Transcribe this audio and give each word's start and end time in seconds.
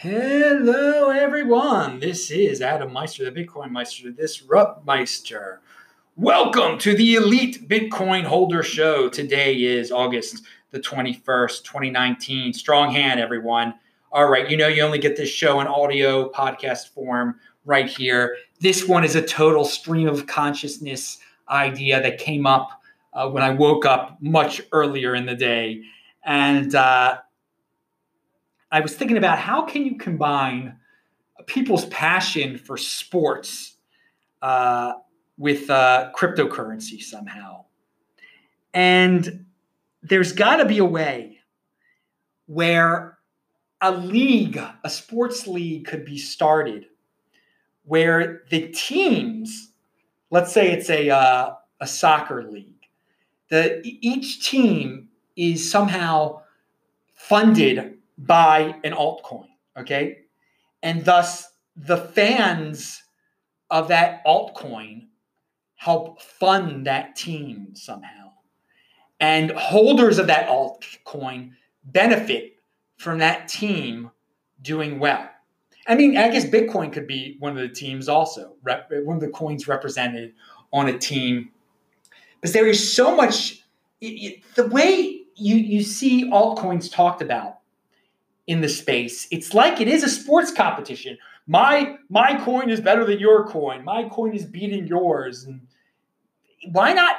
Hello, 0.00 1.10
everyone. 1.10 1.98
This 1.98 2.30
is 2.30 2.62
Adam 2.62 2.92
Meister, 2.92 3.28
the 3.28 3.32
Bitcoin 3.32 3.72
Meister, 3.72 4.04
the 4.04 4.12
Disrupt 4.12 4.86
Meister. 4.86 5.60
Welcome 6.14 6.78
to 6.78 6.94
the 6.94 7.16
Elite 7.16 7.68
Bitcoin 7.68 8.22
Holder 8.22 8.62
Show. 8.62 9.08
Today 9.08 9.56
is 9.56 9.90
August 9.90 10.44
the 10.70 10.78
21st, 10.78 11.64
2019. 11.64 12.52
Strong 12.52 12.92
hand, 12.92 13.18
everyone. 13.18 13.74
All 14.12 14.28
right, 14.28 14.48
you 14.48 14.56
know 14.56 14.68
you 14.68 14.82
only 14.82 15.00
get 15.00 15.16
this 15.16 15.30
show 15.30 15.58
in 15.58 15.66
audio 15.66 16.30
podcast 16.30 16.90
form 16.90 17.34
right 17.64 17.88
here. 17.88 18.36
This 18.60 18.86
one 18.86 19.02
is 19.02 19.16
a 19.16 19.22
total 19.22 19.64
stream 19.64 20.06
of 20.06 20.28
consciousness 20.28 21.18
idea 21.50 22.00
that 22.00 22.18
came 22.18 22.46
up 22.46 22.68
uh, 23.14 23.28
when 23.28 23.42
I 23.42 23.50
woke 23.50 23.84
up 23.84 24.16
much 24.20 24.62
earlier 24.70 25.16
in 25.16 25.26
the 25.26 25.34
day. 25.34 25.82
And 26.24 26.76
uh, 26.76 27.18
I 28.70 28.80
was 28.80 28.94
thinking 28.94 29.16
about 29.16 29.38
how 29.38 29.62
can 29.62 29.84
you 29.84 29.96
combine 29.96 30.76
people's 31.46 31.86
passion 31.86 32.58
for 32.58 32.76
sports 32.76 33.76
uh, 34.42 34.94
with 35.36 35.68
uh, 35.70 36.10
cryptocurrency 36.14 37.02
somehow. 37.02 37.64
And 38.74 39.46
there's 40.02 40.32
got 40.32 40.56
to 40.56 40.64
be 40.64 40.78
a 40.78 40.84
way 40.84 41.38
where 42.46 43.18
a 43.80 43.92
league, 43.92 44.60
a 44.84 44.90
sports 44.90 45.46
league, 45.46 45.86
could 45.86 46.04
be 46.04 46.18
started 46.18 46.86
where 47.84 48.42
the 48.50 48.68
teams, 48.68 49.72
let's 50.30 50.52
say 50.52 50.72
it's 50.72 50.90
a 50.90 51.08
uh, 51.10 51.54
a 51.80 51.86
soccer 51.86 52.42
league, 52.50 52.86
the 53.48 53.80
each 53.84 54.46
team 54.48 55.08
is 55.36 55.70
somehow 55.70 56.42
funded 57.14 57.97
buy 58.18 58.74
an 58.84 58.92
altcoin, 58.92 59.48
okay? 59.78 60.18
And 60.82 61.04
thus 61.04 61.46
the 61.76 61.96
fans 61.96 63.02
of 63.70 63.88
that 63.88 64.24
altcoin 64.26 65.06
help 65.76 66.20
fund 66.20 66.86
that 66.86 67.16
team 67.16 67.74
somehow. 67.74 68.32
And 69.20 69.50
holders 69.52 70.18
of 70.18 70.26
that 70.26 70.48
altcoin 70.48 71.52
benefit 71.84 72.56
from 72.96 73.18
that 73.18 73.48
team 73.48 74.10
doing 74.60 74.98
well. 74.98 75.28
I 75.86 75.94
mean, 75.94 76.16
I 76.16 76.28
guess 76.28 76.44
Bitcoin 76.44 76.92
could 76.92 77.06
be 77.06 77.36
one 77.38 77.52
of 77.52 77.58
the 77.58 77.74
teams 77.74 78.08
also, 78.08 78.56
one 78.62 79.16
of 79.16 79.20
the 79.20 79.30
coins 79.30 79.66
represented 79.66 80.34
on 80.72 80.88
a 80.88 80.98
team. 80.98 81.50
Because 82.40 82.52
there 82.52 82.66
is 82.66 82.94
so 82.94 83.16
much, 83.16 83.62
it, 84.00 84.06
it, 84.06 84.54
the 84.54 84.66
way 84.66 85.22
you, 85.34 85.56
you 85.56 85.82
see 85.82 86.30
altcoins 86.30 86.92
talked 86.92 87.22
about 87.22 87.58
in 88.48 88.62
the 88.62 88.68
space. 88.68 89.28
It's 89.30 89.54
like 89.54 89.80
it 89.80 89.86
is 89.86 90.02
a 90.02 90.08
sports 90.08 90.50
competition. 90.50 91.16
My 91.46 91.96
my 92.08 92.42
coin 92.44 92.70
is 92.70 92.80
better 92.80 93.04
than 93.04 93.20
your 93.20 93.46
coin. 93.46 93.84
My 93.84 94.08
coin 94.08 94.34
is 94.34 94.44
beating 94.44 94.86
yours. 94.86 95.44
And 95.44 95.60
why 96.72 96.92
not 96.94 97.16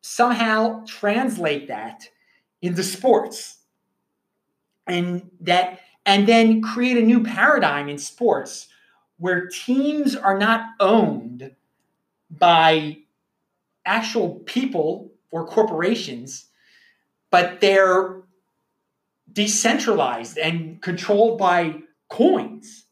somehow 0.00 0.84
translate 0.86 1.68
that 1.68 2.08
into 2.62 2.82
sports? 2.82 3.58
And 4.86 5.30
that 5.42 5.80
and 6.06 6.26
then 6.26 6.62
create 6.62 6.96
a 6.96 7.02
new 7.02 7.22
paradigm 7.22 7.88
in 7.88 7.98
sports 7.98 8.68
where 9.18 9.48
teams 9.48 10.16
are 10.16 10.38
not 10.38 10.64
owned 10.80 11.54
by 12.30 12.96
actual 13.84 14.36
people 14.46 15.12
or 15.30 15.46
corporations, 15.46 16.46
but 17.30 17.60
they're 17.60 18.22
decentralized 19.32 20.38
and 20.38 20.80
controlled 20.82 21.38
by 21.38 21.76
coins. 22.08 22.86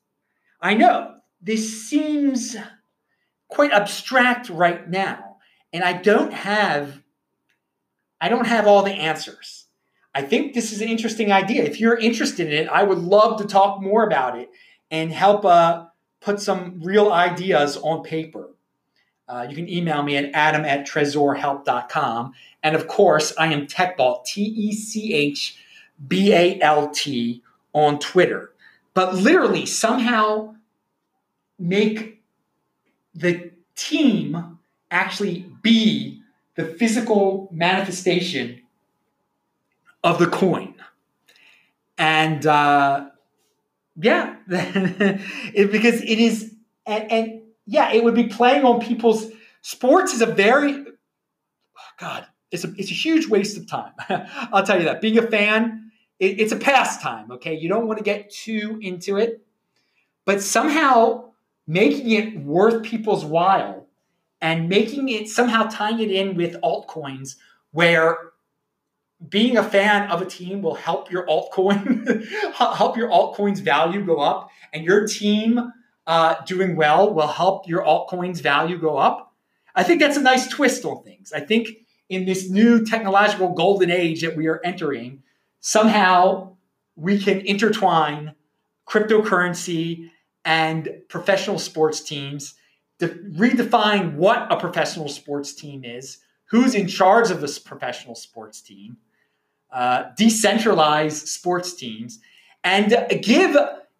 I 0.61 0.75
know 0.75 1.15
this 1.41 1.89
seems 1.89 2.57
quite 3.49 3.73
abstract 3.73 4.49
right 4.49 4.89
now, 4.89 5.39
and 5.73 5.85
I 5.85 5.95
don't 5.95 6.33
have 6.33 7.03
I 8.21 8.29
don't 8.29 8.47
have 8.47 8.67
all 8.67 8.83
the 8.83 8.93
answers. 8.93 9.67
I 10.15 10.23
think 10.23 10.53
this 10.53 10.73
is 10.73 10.81
an 10.81 10.89
interesting 10.89 11.31
idea. 11.31 11.63
If 11.63 11.79
you're 11.79 11.97
interested 11.97 12.49
in 12.49 12.65
it, 12.65 12.69
I 12.69 12.83
would 12.83 12.99
love 12.99 13.41
to 13.41 13.47
talk 13.47 13.81
more 13.81 14.05
about 14.05 14.37
it 14.37 14.51
and 14.91 15.13
help 15.13 15.45
uh, 15.45 15.87
put 16.21 16.41
some 16.41 16.81
real 16.83 17.13
ideas 17.13 17.77
on 17.77 18.03
paper. 18.03 18.51
Uh, 19.29 19.47
you 19.49 19.55
can 19.55 19.69
email 19.69 20.03
me 20.03 20.17
at 20.17 20.31
adam 20.33 20.65
at 20.65 20.87
trezorhelp.com. 20.89 22.33
And 22.63 22.75
of 22.75 22.89
course, 22.89 23.33
I 23.39 23.53
am 23.53 23.67
TechBalt, 23.67 24.25
T 24.25 24.43
E 24.43 24.73
C 24.73 25.15
H 25.15 25.59
B 26.07 26.33
A 26.33 26.61
L 26.61 26.91
T 26.91 27.43
on 27.73 27.99
Twitter, 27.99 28.53
but 28.95 29.15
literally 29.15 29.67
somehow 29.67 30.55
make 31.59 32.23
the 33.15 33.51
team 33.75 34.59
actually 34.91 35.47
be 35.63 36.23
the 36.55 36.65
physical 36.65 37.49
manifestation 37.53 38.63
of 40.03 40.19
the 40.19 40.27
coin. 40.27 40.75
And 41.97 42.47
uh, 42.47 43.11
yeah, 44.01 44.37
it, 44.49 45.73
because 45.73 46.01
it 46.03 46.19
is, 46.19 46.55
and, 46.87 47.13
and 47.13 47.43
yeah, 47.67 47.93
it 47.93 48.05
would 48.05 48.15
be 48.15 48.29
playing 48.29 48.65
on 48.65 48.81
people's 48.81 49.27
sports 49.63 50.15
is 50.15 50.23
a 50.23 50.27
very, 50.27 50.85
God, 51.99 52.27
it's 52.51 52.65
a, 52.65 52.73
it's 52.77 52.91
a 52.91 52.95
huge 52.95 53.27
waste 53.27 53.57
of 53.57 53.67
time. 53.69 53.93
I'll 54.09 54.65
tell 54.65 54.79
you 54.79 54.85
that. 54.85 55.01
Being 55.01 55.19
a 55.19 55.27
fan, 55.27 55.88
it, 56.19 56.41
it's 56.41 56.53
a 56.53 56.57
pastime, 56.57 57.31
okay? 57.33 57.55
You 57.55 57.69
don't 57.69 57.87
want 57.87 57.99
to 57.99 58.05
get 58.05 58.31
too 58.31 58.79
into 58.81 59.17
it, 59.17 59.45
but 60.25 60.43
somehow 60.43 61.31
making 61.67 62.11
it 62.11 62.39
worth 62.41 62.83
people's 62.83 63.25
while 63.25 63.87
and 64.41 64.69
making 64.69 65.09
it 65.09 65.29
somehow 65.29 65.65
tying 65.65 66.01
it 66.01 66.11
in 66.11 66.37
with 66.37 66.61
altcoins 66.63 67.37
where 67.73 68.17
being 69.29 69.57
a 69.57 69.63
fan 69.63 70.11
of 70.11 70.23
a 70.23 70.27
team 70.27 70.63
will 70.63 70.77
help 70.77 71.11
your 71.11 71.27
altcoin 71.27 72.25
help 72.55 72.97
your 72.97 73.11
altcoin's 73.11 73.61
value 73.61 74.05
go 74.05 74.19
up 74.19 74.49
and 74.73 74.85
your 74.85 75.07
team 75.07 75.73
uh, 76.07 76.37
doing 76.47 76.77
well 76.77 77.13
will 77.13 77.27
help 77.27 77.69
your 77.69 77.85
altcoin's 77.85 78.41
value 78.41 78.79
go 78.79 78.97
up. 78.97 79.35
I 79.75 79.83
think 79.83 80.01
that's 80.01 80.17
a 80.17 80.23
nice 80.23 80.49
twist 80.49 80.85
on 80.85 81.03
things. 81.05 81.33
I 81.33 81.41
think 81.41 81.69
in 82.09 82.25
this 82.25 82.49
new 82.49 82.85
technological 82.87 83.51
golden 83.51 83.91
age 83.91 84.23
that 84.23 84.35
we 84.35 84.47
are 84.47 84.61
entering 84.65 85.23
somehow 85.61 86.57
we 86.97 87.19
can 87.19 87.41
intertwine 87.41 88.35
cryptocurrency 88.89 90.11
and 90.45 90.89
professional 91.09 91.59
sports 91.59 92.01
teams 92.01 92.55
to 92.99 93.09
redefine 93.37 94.15
what 94.15 94.51
a 94.51 94.57
professional 94.57 95.09
sports 95.09 95.55
team 95.55 95.85
is, 95.85 96.19
who's 96.47 96.75
in 96.75 96.89
charge 96.89 97.31
of 97.31 97.41
this 97.41 97.59
professional 97.59 98.15
sports 98.15 98.61
team, 98.61 98.97
uh, 99.73 100.05
decentralize 100.19 101.27
sports 101.27 101.75
teams, 101.75 102.19
and 102.65 102.97
give 103.23 103.57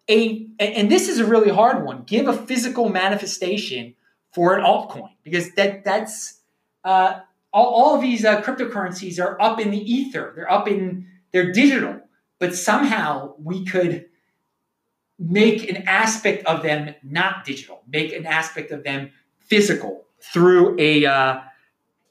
a 0.09 0.47
and 0.59 0.91
this 0.91 1.07
is 1.07 1.19
a 1.19 1.25
really 1.25 1.51
hard 1.51 1.85
one. 1.85 2.03
Give 2.03 2.27
a 2.27 2.33
physical 2.33 2.89
manifestation 2.89 3.95
for 4.33 4.57
an 4.57 4.63
altcoin 4.63 5.11
because 5.23 5.51
that 5.53 5.85
that's 5.85 6.41
uh, 6.83 7.19
all, 7.53 7.67
all 7.67 7.95
of 7.95 8.01
these 8.01 8.25
uh, 8.25 8.41
cryptocurrencies 8.41 9.23
are 9.23 9.39
up 9.41 9.59
in 9.59 9.71
the 9.71 9.79
ether. 9.79 10.33
They're 10.35 10.51
up 10.51 10.67
in 10.67 11.07
they're 11.31 11.51
digital, 11.51 12.01
but 12.39 12.55
somehow 12.55 13.33
we 13.37 13.65
could 13.65 14.05
make 15.17 15.69
an 15.69 15.83
aspect 15.87 16.45
of 16.45 16.63
them 16.63 16.95
not 17.03 17.43
digital, 17.43 17.83
make 17.87 18.13
an 18.13 18.25
aspect 18.25 18.71
of 18.71 18.83
them 18.83 19.11
physical 19.39 20.05
through 20.21 20.75
a 20.79 21.05
uh, 21.05 21.41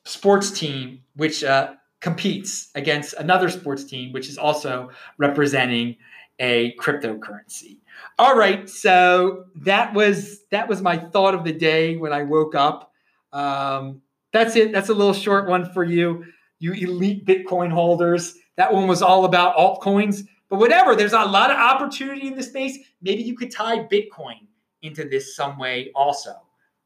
sports 0.05 0.51
team 0.51 1.01
which 1.17 1.43
uh, 1.43 1.75
competes 2.01 2.71
against 2.75 3.15
another 3.15 3.49
sports 3.49 3.85
team 3.85 4.13
which 4.13 4.29
is 4.29 4.39
also 4.39 4.91
representing 5.17 5.97
a 6.39 6.75
cryptocurrency. 6.77 7.79
All 8.19 8.37
right, 8.37 8.69
so 8.69 9.47
that 9.57 9.93
was 9.95 10.45
that 10.51 10.69
was 10.69 10.81
my 10.83 10.97
thought 10.97 11.35
of 11.35 11.45
the 11.45 11.53
day 11.53 11.97
when 11.97 12.13
I 12.13 12.23
woke 12.23 12.55
up. 12.55 12.93
Um, 13.33 14.03
that's 14.33 14.57
it. 14.57 14.73
That's 14.73 14.89
a 14.89 14.95
little 14.95 15.13
short 15.15 15.49
one 15.49 15.73
for 15.73 15.85
you, 15.85 16.25
you 16.59 16.73
elite 16.73 17.27
Bitcoin 17.27 17.71
holders. 17.71 18.35
That 18.59 18.75
one 18.75 18.89
was 18.89 19.03
all 19.03 19.25
about 19.25 19.57
altcoins. 19.57 20.27
But 20.51 20.59
whatever, 20.59 20.95
there's 20.95 21.13
a 21.13 21.25
lot 21.25 21.51
of 21.51 21.57
opportunity 21.57 22.27
in 22.27 22.37
the 22.37 22.43
space. 22.43 22.77
Maybe 23.01 23.23
you 23.23 23.37
could 23.37 23.53
tie 23.53 23.79
Bitcoin 23.79 24.47
into 24.83 25.09
this 25.09 25.35
some 25.35 25.59
way 25.59 25.93
also. 25.95 26.35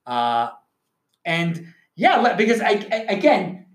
Uh, 0.07 0.51
and 1.25 1.67
yeah, 1.97 2.35
because 2.35 2.61
I, 2.61 2.87
I, 2.93 3.07
again, 3.09 3.67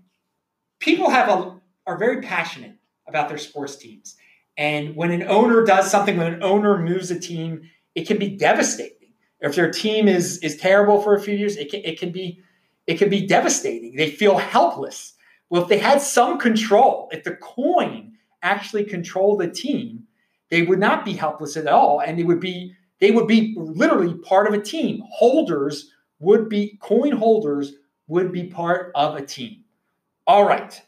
people 0.78 1.10
have 1.10 1.28
a 1.28 1.58
are 1.86 1.98
very 1.98 2.20
passionate 2.20 2.76
about 3.08 3.28
their 3.28 3.38
sports 3.38 3.76
teams. 3.76 4.16
And 4.56 4.94
when 4.94 5.10
an 5.10 5.22
owner 5.24 5.64
does 5.64 5.90
something, 5.90 6.16
when 6.16 6.34
an 6.34 6.42
owner 6.42 6.78
moves 6.78 7.10
a 7.10 7.18
team, 7.18 7.62
it 7.94 8.06
can 8.06 8.18
be 8.18 8.28
devastating. 8.36 9.14
If 9.40 9.54
their 9.54 9.70
team 9.70 10.06
is 10.06 10.38
is 10.38 10.56
terrible 10.56 11.00
for 11.02 11.14
a 11.14 11.20
few 11.20 11.34
years, 11.34 11.56
it 11.56 11.70
can, 11.70 11.80
it 11.84 11.98
can 11.98 12.12
be 12.12 12.42
it 12.86 12.98
can 12.98 13.10
be 13.10 13.26
devastating. 13.26 13.96
They 13.96 14.10
feel 14.10 14.36
helpless. 14.36 15.14
Well, 15.50 15.62
if 15.62 15.68
they 15.68 15.78
had 15.78 16.02
some 16.02 16.38
control, 16.38 17.08
if 17.10 17.24
the 17.24 17.36
coin 17.36 18.12
actually 18.42 18.84
controlled 18.84 19.40
the 19.40 19.48
team, 19.48 20.04
they 20.50 20.62
would 20.62 20.78
not 20.78 21.04
be 21.04 21.12
helpless 21.12 21.56
at 21.56 21.66
all, 21.66 22.00
and 22.00 22.18
they 22.18 22.24
would 22.24 22.40
be 22.40 22.74
they 23.00 23.10
would 23.10 23.26
be 23.26 23.54
literally 23.56 24.14
part 24.14 24.46
of 24.48 24.54
a 24.54 24.60
team. 24.60 25.02
Holders 25.10 25.92
would 26.18 26.48
be 26.48 26.78
coin 26.80 27.12
holders 27.12 27.74
would 28.08 28.32
be 28.32 28.44
part 28.44 28.90
of 28.94 29.14
a 29.14 29.24
team. 29.24 29.64
All 30.26 30.44
right. 30.44 30.80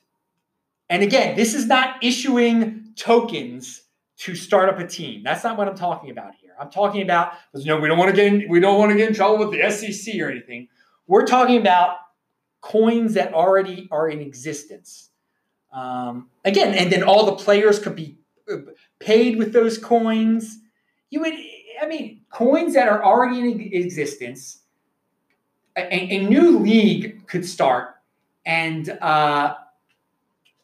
And 0.89 1.03
again, 1.03 1.37
this 1.37 1.55
is 1.55 1.67
not 1.67 2.03
issuing 2.03 2.93
tokens 2.97 3.83
to 4.19 4.35
start 4.35 4.69
up 4.69 4.79
a 4.79 4.87
team. 4.87 5.23
That's 5.23 5.45
not 5.45 5.57
what 5.57 5.69
I'm 5.69 5.77
talking 5.77 6.11
about 6.11 6.35
here. 6.35 6.51
I'm 6.61 6.71
talking 6.71 7.03
about 7.03 7.33
you 7.55 7.67
know 7.67 7.79
we 7.79 7.89
don't 7.89 7.99
want 7.99 8.11
to 8.11 8.17
get 8.17 8.33
in, 8.33 8.49
we 8.49 8.61
don't 8.61 8.79
want 8.79 8.91
to 8.91 8.97
get 8.97 9.09
in 9.09 9.15
trouble 9.15 9.39
with 9.39 9.53
the 9.53 9.71
SEC 9.71 10.21
or 10.21 10.31
anything. 10.31 10.69
We're 11.07 11.27
talking 11.27 11.59
about 11.59 11.97
coins 12.61 13.15
that 13.15 13.33
already 13.33 13.89
are 13.91 14.09
in 14.09 14.21
existence. 14.21 15.11
Um, 15.73 16.29
again, 16.45 16.75
and 16.75 16.93
then 16.93 17.03
all 17.03 17.27
the 17.27 17.37
players 17.43 17.79
could 17.79 17.97
be 17.97 18.19
uh, 18.51 18.57
paid 18.99 19.39
with 19.39 19.53
those 19.53 19.79
coins. 19.79 20.59
You 21.11 21.21
would, 21.21 21.35
I 21.81 21.87
mean, 21.87 22.23
coins 22.31 22.75
that 22.75 22.89
are 22.89 23.03
already 23.05 23.41
in 23.41 23.85
existence. 23.85 24.59
A, 25.77 25.95
a 25.95 26.27
new 26.27 26.59
league 26.59 27.27
could 27.29 27.47
start, 27.47 27.95
and 28.45 28.91
uh, 29.01 29.55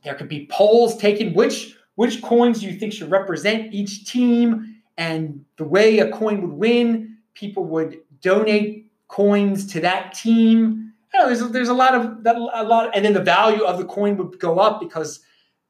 there 0.02 0.14
could 0.14 0.28
be 0.28 0.48
polls 0.50 0.96
taken. 0.96 1.32
Which 1.32 1.76
which 1.94 2.20
coins 2.20 2.60
do 2.60 2.66
you 2.66 2.76
think 2.78 2.92
should 2.92 3.10
represent 3.10 3.72
each 3.72 4.04
team? 4.10 4.82
And 4.98 5.44
the 5.56 5.64
way 5.64 6.00
a 6.00 6.10
coin 6.10 6.42
would 6.42 6.50
win, 6.50 7.18
people 7.34 7.64
would 7.66 8.00
donate 8.20 8.90
coins 9.08 9.66
to 9.72 9.80
that 9.80 10.12
team 10.12 10.85
know, 11.18 11.26
there's 11.26 11.50
there's 11.50 11.68
a 11.68 11.74
lot 11.74 11.94
of 11.94 12.24
that 12.24 12.36
a 12.36 12.64
lot, 12.64 12.90
and 12.94 13.04
then 13.04 13.12
the 13.12 13.22
value 13.22 13.62
of 13.62 13.78
the 13.78 13.84
coin 13.84 14.16
would 14.16 14.38
go 14.38 14.58
up 14.58 14.80
because 14.80 15.20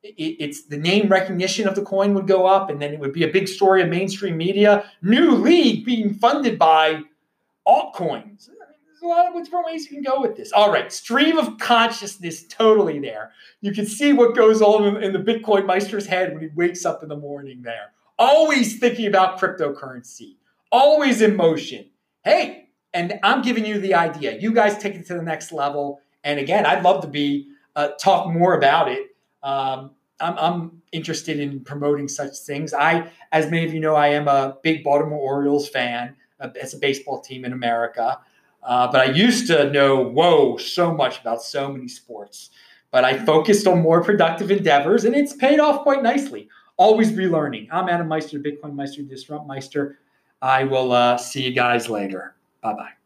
it, 0.02 0.36
it's 0.38 0.66
the 0.66 0.76
name 0.76 1.08
recognition 1.08 1.68
of 1.68 1.74
the 1.74 1.82
coin 1.82 2.14
would 2.14 2.26
go 2.26 2.46
up, 2.46 2.70
and 2.70 2.80
then 2.80 2.92
it 2.92 3.00
would 3.00 3.12
be 3.12 3.24
a 3.24 3.28
big 3.28 3.48
story 3.48 3.82
of 3.82 3.88
mainstream 3.88 4.36
media. 4.36 4.90
New 5.02 5.32
league 5.32 5.84
being 5.84 6.14
funded 6.14 6.58
by 6.58 7.02
altcoins. 7.66 8.48
There's 8.48 9.02
a 9.02 9.06
lot 9.06 9.26
of 9.26 9.44
different 9.44 9.66
ways 9.66 9.90
you 9.90 9.96
can 9.96 10.02
go 10.02 10.20
with 10.20 10.36
this. 10.36 10.52
All 10.52 10.70
right, 10.70 10.90
stream 10.92 11.38
of 11.38 11.58
consciousness 11.58 12.46
totally 12.46 12.98
there. 12.98 13.32
You 13.60 13.72
can 13.72 13.86
see 13.86 14.12
what 14.12 14.34
goes 14.34 14.62
on 14.62 15.02
in 15.02 15.12
the 15.12 15.18
Bitcoin 15.18 15.66
Meister's 15.66 16.06
head 16.06 16.32
when 16.32 16.42
he 16.42 16.48
wakes 16.54 16.86
up 16.86 17.02
in 17.02 17.08
the 17.08 17.16
morning 17.16 17.62
there. 17.62 17.92
Always 18.18 18.78
thinking 18.78 19.06
about 19.06 19.38
cryptocurrency, 19.38 20.36
always 20.72 21.20
in 21.20 21.36
motion. 21.36 21.90
Hey, 22.24 22.65
and 22.96 23.20
I'm 23.22 23.42
giving 23.42 23.66
you 23.66 23.78
the 23.78 23.94
idea. 23.94 24.38
You 24.38 24.54
guys 24.54 24.78
take 24.78 24.94
it 24.94 25.06
to 25.08 25.14
the 25.14 25.22
next 25.22 25.52
level. 25.52 26.00
And 26.24 26.40
again, 26.40 26.64
I'd 26.64 26.82
love 26.82 27.02
to 27.02 27.08
be 27.08 27.48
uh, 27.76 27.88
talk 28.00 28.32
more 28.32 28.56
about 28.56 28.90
it. 28.90 29.14
Um, 29.42 29.90
I'm, 30.18 30.38
I'm, 30.38 30.82
interested 30.92 31.38
in 31.38 31.60
promoting 31.60 32.08
such 32.08 32.38
things. 32.38 32.72
I, 32.72 33.10
as 33.32 33.50
many 33.50 33.66
of 33.66 33.74
you 33.74 33.80
know, 33.80 33.94
I 33.94 34.08
am 34.08 34.28
a 34.28 34.56
big 34.62 34.82
Baltimore 34.82 35.18
Orioles 35.18 35.68
fan. 35.68 36.16
Uh, 36.40 36.48
it's 36.54 36.72
a 36.72 36.78
baseball 36.78 37.20
team 37.20 37.44
in 37.44 37.52
America. 37.52 38.18
Uh, 38.62 38.90
but 38.90 39.02
I 39.02 39.12
used 39.12 39.46
to 39.48 39.70
know, 39.70 40.00
whoa, 40.02 40.56
so 40.56 40.94
much 40.94 41.20
about 41.20 41.42
so 41.42 41.70
many 41.70 41.86
sports. 41.86 42.48
But 42.92 43.04
I 43.04 43.22
focused 43.26 43.66
on 43.66 43.82
more 43.82 44.02
productive 44.02 44.50
endeavors, 44.50 45.04
and 45.04 45.14
it's 45.14 45.34
paid 45.34 45.60
off 45.60 45.82
quite 45.82 46.02
nicely. 46.02 46.48
Always 46.78 47.12
relearning. 47.12 47.68
I'm 47.70 47.90
Adam 47.90 48.08
Meister, 48.08 48.38
Bitcoin 48.38 48.74
Meister, 48.74 49.02
Disrupt 49.02 49.46
Meister. 49.46 49.98
I 50.40 50.64
will 50.64 50.92
uh, 50.92 51.18
see 51.18 51.42
you 51.42 51.52
guys 51.52 51.90
later. 51.90 52.35
Bye 52.62 52.74
bye. 52.74 53.05